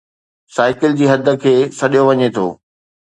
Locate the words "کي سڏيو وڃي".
1.43-2.29